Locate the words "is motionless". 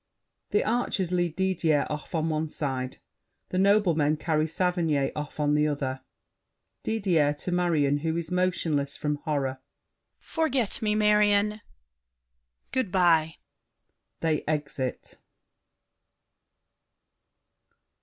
8.17-8.97